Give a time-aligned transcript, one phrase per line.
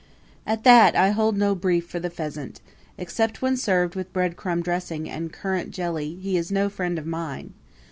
[0.47, 2.59] At that, I hold no brief for the pheasant
[2.97, 7.53] except when served with breadcrumb dressing and currant jelly he is no friend of mine.